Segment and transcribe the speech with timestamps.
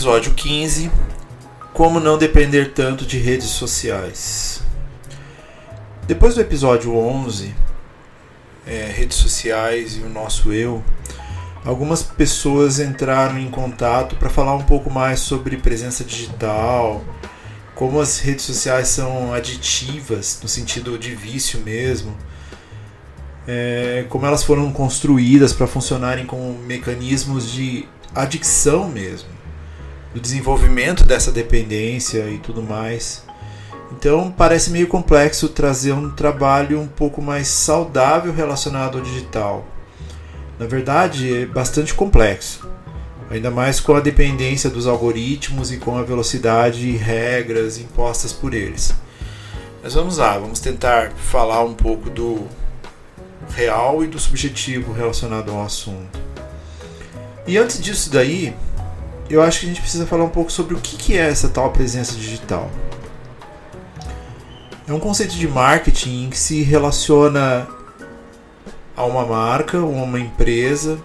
[0.00, 0.90] Episódio 15
[1.74, 4.62] Como não depender tanto de redes sociais.
[6.06, 7.54] Depois do episódio 11,
[8.66, 10.82] é, redes sociais e o nosso eu,
[11.66, 17.04] algumas pessoas entraram em contato para falar um pouco mais sobre presença digital,
[17.74, 22.16] como as redes sociais são aditivas, no sentido de vício mesmo,
[23.46, 29.39] é, como elas foram construídas para funcionarem como mecanismos de adicção mesmo
[30.14, 33.24] do desenvolvimento dessa dependência e tudo mais.
[33.92, 39.64] Então parece meio complexo trazer um trabalho um pouco mais saudável relacionado ao digital.
[40.58, 42.68] Na verdade, é bastante complexo,
[43.30, 48.52] ainda mais com a dependência dos algoritmos e com a velocidade e regras impostas por
[48.52, 48.94] eles.
[49.82, 52.46] Mas vamos lá, vamos tentar falar um pouco do
[53.54, 56.20] real e do subjetivo relacionado ao assunto.
[57.46, 58.54] E antes disso daí,
[59.30, 61.70] eu acho que a gente precisa falar um pouco sobre o que é essa tal
[61.70, 62.68] presença digital.
[64.88, 67.68] É um conceito de marketing que se relaciona
[68.96, 70.98] a uma marca ou uma empresa,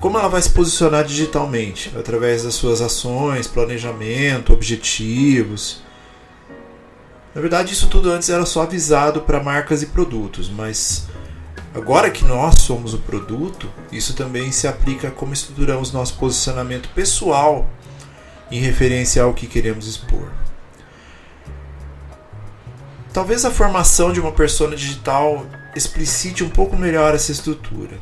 [0.00, 5.80] como ela vai se posicionar digitalmente, através das suas ações, planejamento, objetivos.
[7.32, 11.06] Na verdade, isso tudo antes era só avisado para marcas e produtos, mas
[11.74, 16.90] Agora que nós somos o produto, isso também se aplica a como estruturamos nosso posicionamento
[16.90, 17.66] pessoal
[18.50, 20.28] em referência ao que queremos expor.
[23.10, 27.98] Talvez a formação de uma persona digital explicite um pouco melhor essa estrutura.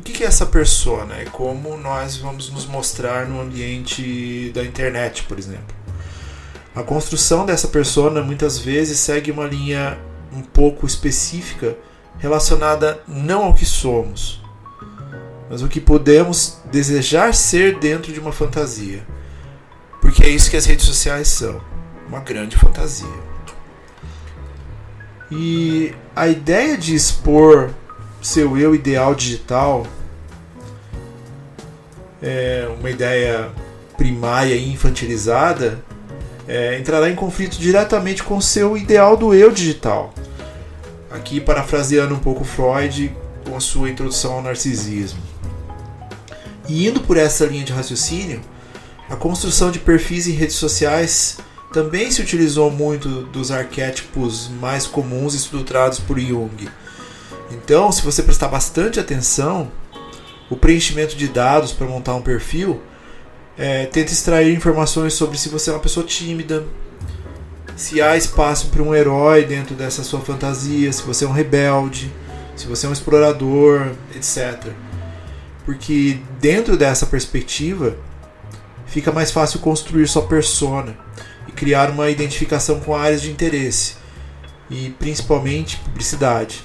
[0.00, 1.16] O que é essa persona?
[1.16, 5.74] É como nós vamos nos mostrar no ambiente da internet, por exemplo.
[6.74, 9.98] A construção dessa persona muitas vezes segue uma linha
[10.32, 11.76] um pouco específica
[12.18, 14.42] relacionada não ao que somos,
[15.48, 19.06] mas o que podemos desejar ser dentro de uma fantasia.
[20.00, 21.60] Porque é isso que as redes sociais são,
[22.08, 23.26] uma grande fantasia.
[25.30, 27.70] E a ideia de expor
[28.22, 29.86] seu eu ideal digital
[32.22, 33.50] é uma ideia
[33.96, 35.82] primária e infantilizada,
[36.46, 40.12] é, entrará em conflito diretamente com seu ideal do eu digital,
[41.16, 43.10] Aqui parafraseando um pouco Freud
[43.44, 45.18] com a sua introdução ao narcisismo.
[46.68, 48.42] E indo por essa linha de raciocínio,
[49.08, 51.38] a construção de perfis em redes sociais
[51.72, 56.68] também se utilizou muito dos arquétipos mais comuns estruturados por Jung.
[57.50, 59.70] Então, se você prestar bastante atenção,
[60.50, 62.82] o preenchimento de dados para montar um perfil
[63.56, 66.66] é, tenta extrair informações sobre se você é uma pessoa tímida,
[67.76, 72.10] se há espaço para um herói dentro dessa sua fantasia, se você é um rebelde,
[72.56, 74.72] se você é um explorador, etc.
[75.66, 77.94] Porque dentro dessa perspectiva
[78.86, 80.96] fica mais fácil construir sua persona
[81.46, 83.96] e criar uma identificação com áreas de interesse
[84.70, 86.64] e principalmente publicidade.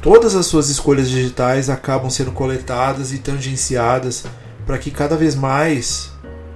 [0.00, 4.24] Todas as suas escolhas digitais acabam sendo coletadas e tangenciadas
[4.64, 6.12] para que cada vez mais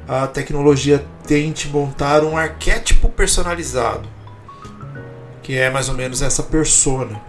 [0.08, 4.08] a tecnologia tente montar um arquétipo personalizado,
[5.42, 7.20] que é mais ou menos essa persona.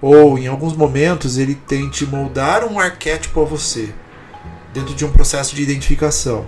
[0.00, 3.94] Ou em alguns momentos ele tente moldar um arquétipo a você,
[4.72, 6.46] dentro de um processo de identificação.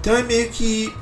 [0.00, 0.94] Então é meio que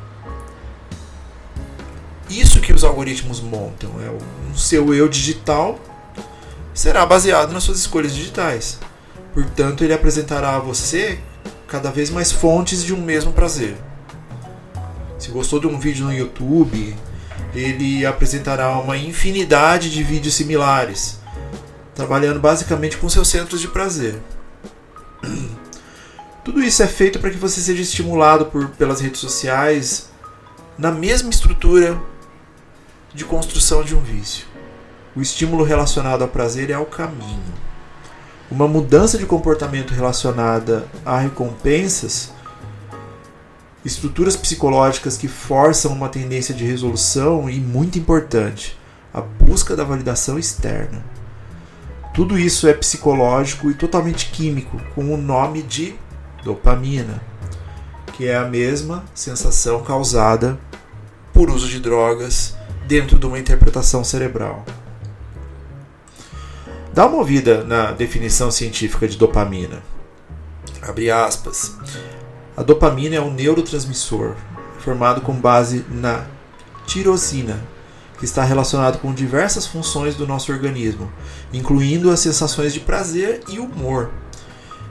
[2.31, 5.79] isso que os algoritmos montam, é o seu eu digital
[6.75, 8.81] será baseado nas suas escolhas digitais.
[9.33, 11.19] Portanto, ele apresentará a você
[11.75, 13.77] cada vez mais fontes de um mesmo prazer.
[15.19, 16.97] Se gostou de um vídeo no YouTube,
[17.53, 21.19] ele apresentará uma infinidade de vídeos similares,
[21.93, 24.23] trabalhando basicamente com seus centros de prazer.
[26.45, 30.11] Tudo isso é feito para que você seja estimulado por, pelas redes sociais
[30.79, 32.01] na mesma estrutura
[33.13, 34.47] de construção de um vício.
[35.17, 37.43] O estímulo relacionado ao prazer é o caminho
[38.55, 42.33] uma mudança de comportamento relacionada a recompensas,
[43.85, 48.79] estruturas psicológicas que forçam uma tendência de resolução e, muito importante,
[49.13, 51.05] a busca da validação externa.
[52.15, 55.97] Tudo isso é psicológico e totalmente químico, com o nome de
[56.45, 57.21] dopamina,
[58.13, 60.57] que é a mesma sensação causada
[61.33, 62.55] por uso de drogas
[62.87, 64.65] dentro de uma interpretação cerebral.
[66.95, 69.83] Dá uma ouvida na definição científica de dopamina.
[70.81, 71.75] Abre aspas.
[72.57, 74.37] A dopamina é um neurotransmissor
[74.79, 76.25] formado com base na
[76.87, 77.61] tirosina,
[78.17, 81.11] que está relacionado com diversas funções do nosso organismo,
[81.53, 84.13] incluindo as sensações de prazer e humor.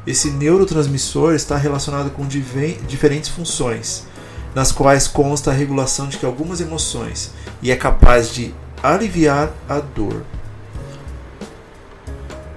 [0.05, 4.05] Esse neurotransmissor está relacionado com diferentes funções,
[4.53, 8.53] nas quais consta a regulação de algumas emoções e é capaz de
[8.83, 10.25] aliviar a dor.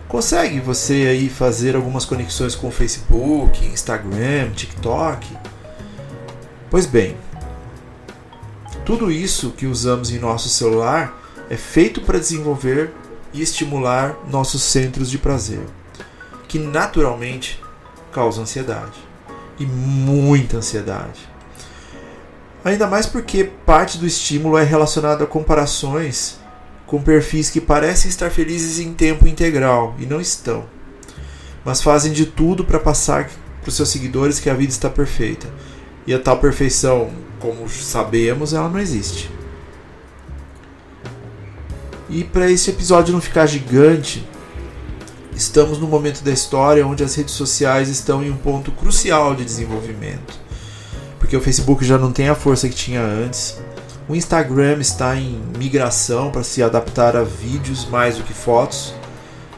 [0.09, 5.27] Consegue você aí fazer algumas conexões com Facebook, Instagram, TikTok?
[6.71, 7.17] Pois bem,
[8.85, 11.21] tudo isso que usamos em nosso celular
[11.51, 12.93] é feito para desenvolver
[13.33, 15.67] e estimular nossos centros de prazer,
[16.47, 17.61] que naturalmente
[18.13, 18.99] causam ansiedade
[19.59, 21.29] e muita ansiedade.
[22.65, 26.39] Ainda mais porque parte do estímulo é relacionado a comparações
[26.87, 30.65] com perfis que parecem estar felizes em tempo integral e não estão,
[31.65, 33.29] mas fazem de tudo para passar
[33.61, 35.49] para os seus seguidores que a vida está perfeita.
[36.07, 37.11] E a tal perfeição
[37.41, 39.31] como sabemos, ela não existe.
[42.09, 44.27] E para esse episódio não ficar gigante,
[45.35, 49.45] estamos no momento da história onde as redes sociais estão em um ponto crucial de
[49.45, 50.39] desenvolvimento.
[51.19, 53.59] Porque o Facebook já não tem a força que tinha antes.
[54.09, 58.95] O Instagram está em migração para se adaptar a vídeos mais do que fotos,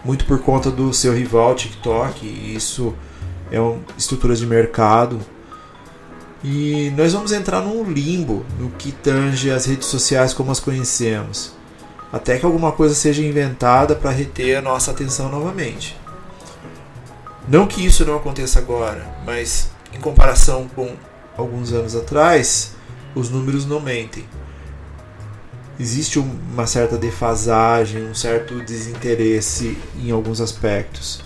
[0.05, 2.27] muito por conta do seu rival TikTok.
[2.27, 2.95] E isso
[3.51, 5.21] é uma estrutura de mercado
[6.43, 11.53] e nós vamos entrar num limbo no que tange as redes sociais como as conhecemos,
[12.13, 15.97] até que alguma coisa seja inventada para reter a nossa atenção novamente.
[17.49, 20.95] Não que isso não aconteça agora, mas em comparação com
[21.37, 22.77] alguns anos atrás,
[23.19, 24.25] os números não mentem.
[25.79, 31.21] Existe uma certa defasagem, um certo desinteresse em alguns aspectos.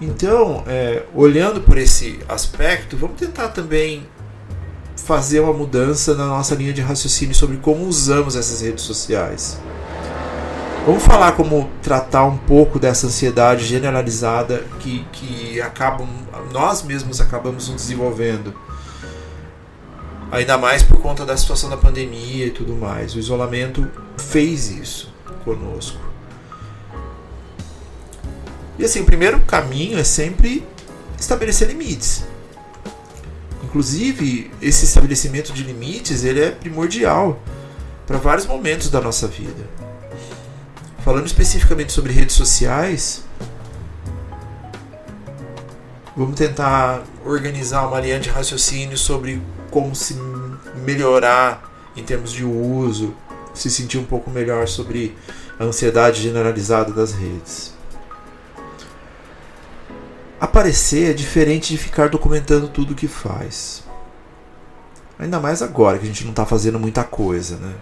[0.00, 4.06] Então, é, olhando por esse aspecto, vamos tentar também
[4.96, 9.58] fazer uma mudança na nossa linha de raciocínio sobre como usamos essas redes sociais.
[10.86, 16.08] Vamos falar como tratar um pouco dessa ansiedade generalizada que, que acabam,
[16.52, 18.54] nós mesmos acabamos nos desenvolvendo.
[20.30, 23.14] Ainda mais por conta da situação da pandemia e tudo mais.
[23.14, 25.12] O isolamento fez isso
[25.44, 25.98] conosco.
[28.78, 30.66] E assim, o primeiro caminho é sempre
[31.18, 32.24] estabelecer limites.
[33.64, 37.40] Inclusive, esse estabelecimento de limites ele é primordial
[38.06, 39.68] para vários momentos da nossa vida.
[41.04, 43.24] Falando especificamente sobre redes sociais,
[46.18, 50.16] vamos tentar organizar uma linha de raciocínio sobre como se
[50.84, 51.62] melhorar
[51.96, 53.14] em termos de uso,
[53.54, 55.16] se sentir um pouco melhor sobre
[55.60, 57.72] a ansiedade generalizada das redes.
[60.40, 63.84] Aparecer é diferente de ficar documentando tudo o que faz.
[65.20, 67.74] Ainda mais agora que a gente não está fazendo muita coisa, né?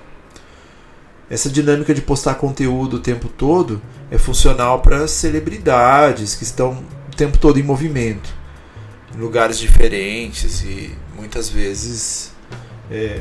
[1.31, 6.85] Essa dinâmica de postar conteúdo o tempo todo é funcional para celebridades que estão
[7.16, 8.32] tempo todo em movimento,
[9.14, 12.32] em lugares diferentes e muitas vezes,
[12.90, 13.20] é,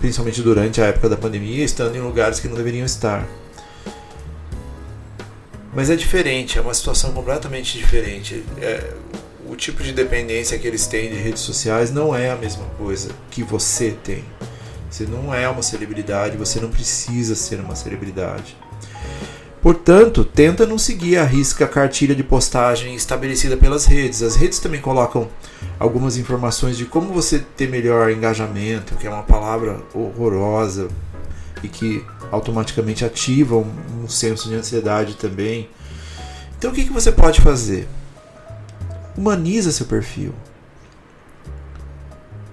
[0.00, 3.26] principalmente durante a época da pandemia, estando em lugares que não deveriam estar.
[5.74, 8.44] Mas é diferente, é uma situação completamente diferente.
[8.60, 8.92] É,
[9.48, 13.10] o tipo de dependência que eles têm de redes sociais não é a mesma coisa
[13.30, 14.24] que você tem.
[14.88, 18.56] Você não é uma celebridade, você não precisa ser uma celebridade.
[19.64, 24.22] Portanto, tenta não seguir a risca cartilha de postagem estabelecida pelas redes.
[24.22, 25.26] As redes também colocam
[25.80, 30.88] algumas informações de como você ter melhor engajamento, que é uma palavra horrorosa
[31.62, 35.70] e que automaticamente ativam um, um senso de ansiedade também.
[36.58, 37.88] Então o que, que você pode fazer?
[39.16, 40.34] Humaniza seu perfil.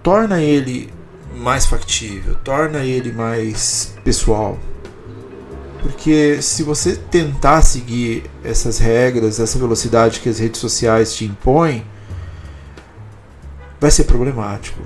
[0.02, 0.90] Torna ele
[1.36, 4.58] mais factível, torna ele mais pessoal.
[5.82, 11.84] Porque se você tentar seguir essas regras, essa velocidade que as redes sociais te impõem,
[13.80, 14.80] vai ser problemático.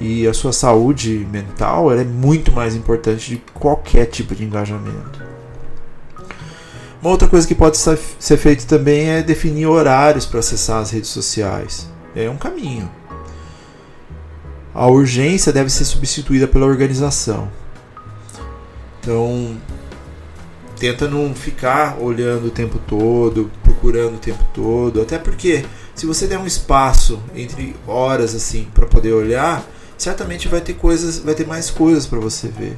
[0.00, 5.24] E a sua saúde mental é muito mais importante de qualquer tipo de engajamento.
[7.02, 11.10] Uma outra coisa que pode ser feito também é definir horários para acessar as redes
[11.10, 11.88] sociais.
[12.14, 12.90] É um caminho.
[14.74, 17.48] A urgência deve ser substituída pela organização.
[19.06, 19.56] Então,
[20.80, 26.26] tenta não ficar olhando o tempo todo, procurando o tempo todo, até porque se você
[26.26, 29.64] der um espaço entre horas assim para poder olhar,
[29.96, 32.76] certamente vai ter coisas, vai ter mais coisas para você ver.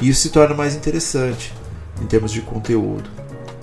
[0.00, 1.52] E isso se torna mais interessante
[2.00, 3.10] em termos de conteúdo.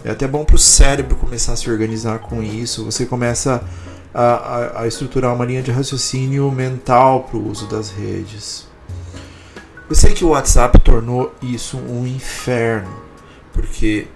[0.06, 2.86] É até bom para o cérebro começar a se organizar com isso.
[2.86, 3.64] Você começa
[4.14, 8.69] a, a, a estruturar uma linha de raciocínio mental para o uso das redes.
[9.90, 12.94] Eu sei que o WhatsApp tornou isso um inferno,
[13.52, 14.08] porque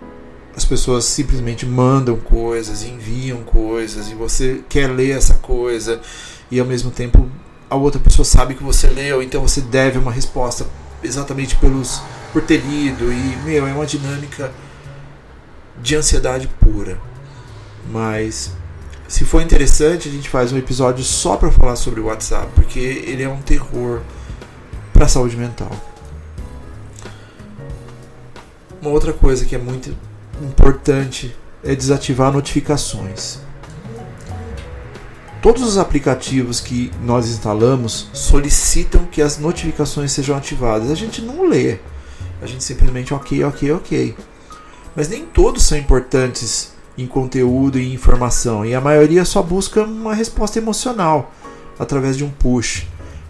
[0.56, 6.00] as pessoas simplesmente mandam coisas, enviam coisas e você quer ler essa coisa
[6.52, 7.28] e ao mesmo tempo
[7.68, 10.68] a outra pessoa sabe que você leu, então você deve uma resposta
[11.02, 14.52] exatamente pelos por ter lido e meu é uma dinâmica
[15.82, 17.00] de ansiedade pura.
[17.92, 18.52] Mas
[19.08, 22.80] se for interessante, a gente faz um episódio só para falar sobre o WhatsApp, porque
[22.80, 24.02] ele é um terror
[24.94, 25.72] para a saúde mental.
[28.82, 29.96] Uma outra coisa que é muito
[30.42, 33.40] importante é desativar notificações.
[35.42, 40.90] Todos os aplicativos que nós instalamos solicitam que as notificações sejam ativadas.
[40.90, 41.80] A gente não lê,
[42.42, 44.16] a gente simplesmente ok, ok, ok.
[44.96, 50.14] Mas nem todos são importantes em conteúdo e informação, e a maioria só busca uma
[50.14, 51.34] resposta emocional
[51.80, 52.86] através de um push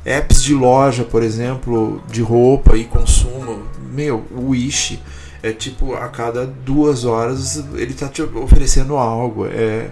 [0.06, 5.02] apps de loja, por exemplo, de roupa e consumo, meu, o Wish
[5.42, 9.46] é tipo a cada duas horas ele está te oferecendo algo.
[9.46, 9.90] É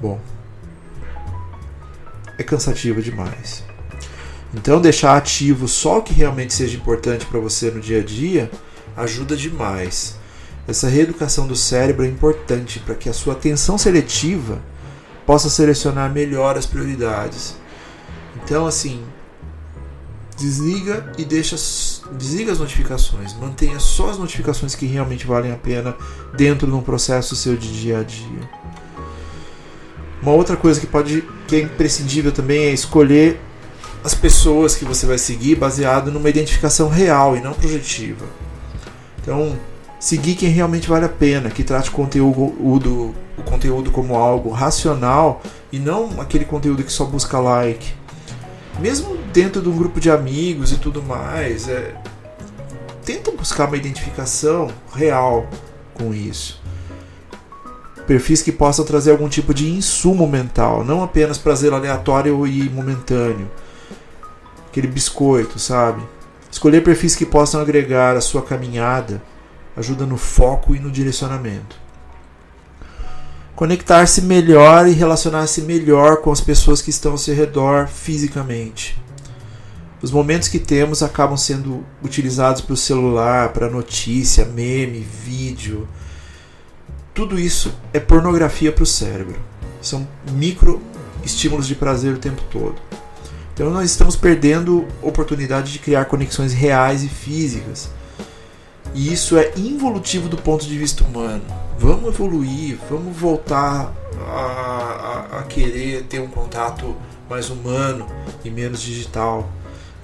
[0.00, 0.18] bom,
[2.38, 3.64] é cansativo demais.
[4.54, 8.50] Então deixar ativo só o que realmente seja importante para você no dia a dia
[8.96, 10.16] ajuda demais.
[10.66, 14.60] Essa reeducação do cérebro é importante para que a sua atenção seletiva
[15.24, 17.56] possa selecionar melhor as prioridades
[18.46, 19.02] então, assim,
[20.36, 21.56] desliga e deixa
[22.12, 25.96] desliga as notificações, mantenha só as notificações que realmente valem a pena
[26.36, 28.48] dentro de um processo seu de dia a dia.
[30.22, 33.40] Uma outra coisa que pode que é imprescindível também é escolher
[34.04, 38.26] as pessoas que você vai seguir baseado numa identificação real e não projetiva.
[39.20, 39.58] Então,
[39.98, 42.54] seguir quem realmente vale a pena, que trate o conteúdo,
[43.36, 48.05] o conteúdo como algo racional e não aquele conteúdo que só busca like
[48.80, 51.94] mesmo dentro de um grupo de amigos e tudo mais, é,
[53.04, 55.48] tenta buscar uma identificação real
[55.94, 56.62] com isso.
[58.06, 63.50] Perfis que possam trazer algum tipo de insumo mental, não apenas prazer aleatório e momentâneo.
[64.68, 66.02] Aquele biscoito, sabe?
[66.50, 69.22] Escolher perfis que possam agregar a sua caminhada
[69.76, 71.85] ajuda no foco e no direcionamento
[73.56, 79.00] conectar-se melhor e relacionar-se melhor com as pessoas que estão ao seu redor fisicamente.
[80.02, 85.88] Os momentos que temos acabam sendo utilizados para o celular, para notícia, meme, vídeo.
[87.14, 89.40] Tudo isso é pornografia para o cérebro.
[89.80, 90.82] São micro
[91.24, 92.76] estímulos de prazer o tempo todo.
[93.54, 97.88] Então nós estamos perdendo oportunidade de criar conexões reais e físicas.
[98.94, 103.92] E isso é involutivo do ponto de vista humano vamos evoluir, vamos voltar
[104.26, 106.96] a, a, a, querer ter um contato
[107.28, 108.06] mais humano
[108.44, 109.48] e menos digital.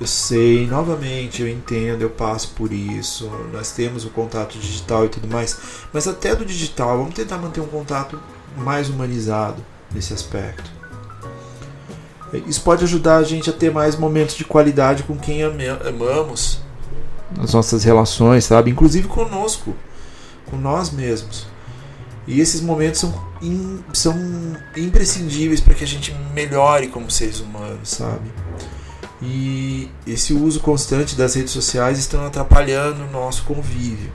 [0.00, 3.30] Eu sei, novamente, eu entendo, eu passo por isso.
[3.52, 5.58] Nós temos o contato digital e tudo mais,
[5.92, 8.18] mas até do digital, vamos tentar manter um contato
[8.56, 10.70] mais humanizado nesse aspecto.
[12.46, 16.60] Isso pode ajudar a gente a ter mais momentos de qualidade com quem amamos,
[17.36, 18.70] nas nossas relações, sabe?
[18.70, 19.74] Inclusive conosco,
[20.46, 21.51] com nós mesmos.
[22.26, 24.16] E esses momentos são, in, são
[24.76, 28.30] imprescindíveis para que a gente melhore como seres humanos, sabe?
[29.20, 34.12] E esse uso constante das redes sociais estão atrapalhando o nosso convívio.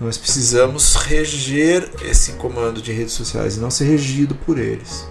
[0.00, 5.08] Nós precisamos reger esse comando de redes sociais e não ser regido por eles.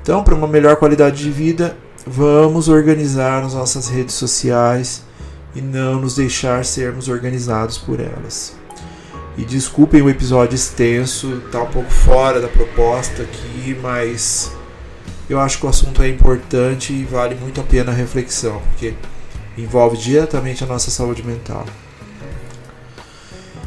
[0.00, 5.02] Então, para uma melhor qualidade de vida, vamos organizar as nossas redes sociais
[5.54, 8.54] e não nos deixar sermos organizados por elas.
[9.38, 14.50] E desculpem o episódio extenso, tá um pouco fora da proposta aqui, mas
[15.28, 18.94] eu acho que o assunto é importante e vale muito a pena a reflexão, porque
[19.58, 21.66] envolve diretamente a nossa saúde mental.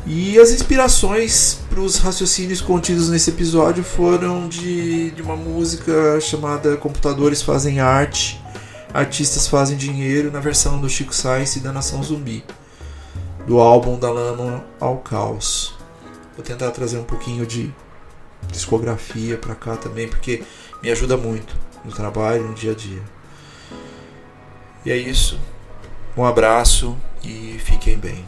[0.08, 6.78] E as inspirações para os raciocínios contidos nesse episódio foram de, de uma música chamada
[6.78, 8.42] Computadores Fazem Arte,
[8.92, 12.44] Artistas Fazem Dinheiro, na versão do Chico Sainz e da Nação Zumbi
[13.50, 15.74] do álbum Da Lama ao Caos.
[16.36, 17.74] Vou tentar trazer um pouquinho de
[18.52, 20.44] discografia para cá também, porque
[20.84, 23.02] me ajuda muito no trabalho, no dia a dia.
[24.86, 25.40] E é isso.
[26.16, 28.24] Um abraço e fiquem bem.